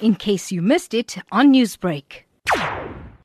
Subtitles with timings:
[0.00, 2.24] in case you missed it on Newsbreak.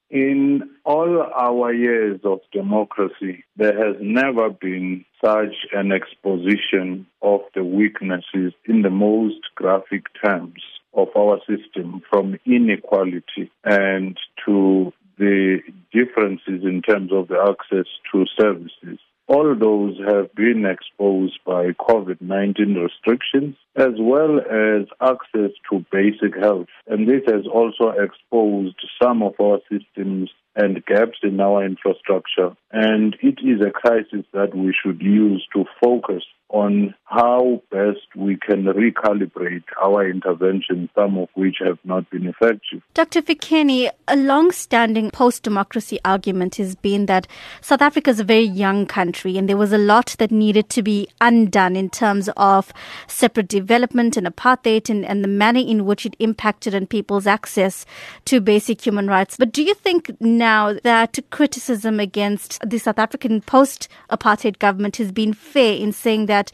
[0.10, 7.64] In all our years of democracy, there has never been such an exposition of the
[7.64, 10.62] weaknesses in the most graphic terms
[10.94, 15.60] of our system from inequality and to the
[15.94, 19.00] differences in terms of the access to services.
[19.34, 26.36] All those have been exposed by COVID 19 restrictions as well as access to basic
[26.38, 26.68] health.
[26.86, 32.56] And this has also exposed some of our systems and gaps in our infrastructure.
[32.72, 38.38] And it is a crisis that we should use to focus on how best we
[38.38, 42.82] can recalibrate our interventions, some of which have not been effective.
[42.94, 43.22] Dr.
[43.22, 47.28] Fikeni, a long standing post democracy argument has been that
[47.62, 50.84] South Africa is a very young country and there was a lot that needed to
[50.84, 52.74] be undone in terms of
[53.08, 57.86] separate development and apartheid and, and the manner in which it impacted on people's access
[58.26, 59.38] to basic human rights.
[59.38, 60.12] But do you think
[60.42, 66.26] now that criticism against the South African post apartheid government has been fair in saying
[66.26, 66.52] that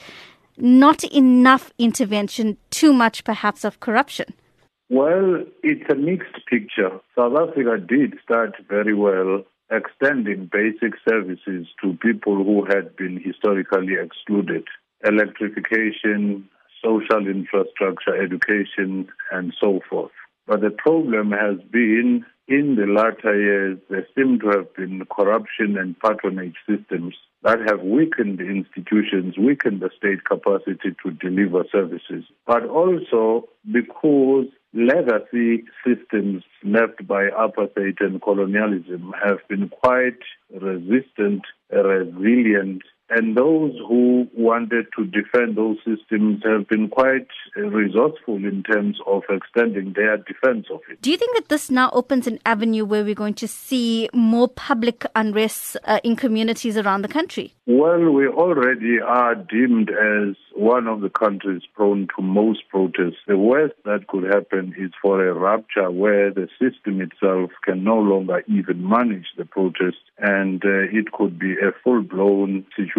[0.58, 4.34] not enough intervention, too much perhaps of corruption?
[4.90, 7.00] Well, it's a mixed picture.
[7.16, 13.96] South Africa did start very well extending basic services to people who had been historically
[14.02, 14.66] excluded
[15.06, 16.50] electrification,
[16.84, 20.12] social infrastructure, education, and so forth.
[20.48, 25.78] But the problem has been in the latter years, there seem to have been corruption
[25.78, 32.66] and patronage systems that have weakened institutions, weakened the state capacity to deliver services, but
[32.66, 43.38] also because legacy systems left by apartheid and colonialism have been quite resistant, resilient, and
[43.38, 49.94] those who wanted to defend those systems have been quite resourceful in terms of extending
[49.94, 51.02] their defense of it.
[51.02, 54.48] Do you think that this now opens an avenue where we're going to see more
[54.48, 57.54] public unrest uh, in communities around the country?
[57.66, 63.17] Well, we already are deemed as one of the countries prone to most protests.
[63.28, 67.98] The worst that could happen is for a rupture where the system itself can no
[67.98, 72.97] longer even manage the protest, and uh, it could be a full blown situation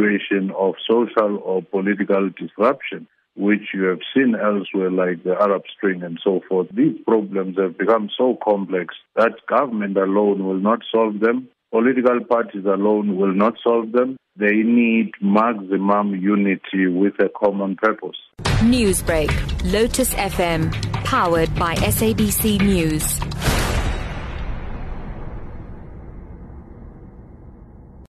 [0.57, 3.07] of social or political disruption
[3.39, 6.67] which you have seen elsewhere, like the Arab Spring and so forth.
[6.75, 11.49] These problems have become so complex that government alone will not solve them.
[11.71, 14.17] Political parties alone will not solve them.
[14.37, 18.17] They need maximum unity with a common purpose.
[18.63, 19.31] Newsbreak,
[19.73, 20.73] Lotus FM,
[21.05, 23.28] powered by SABC News.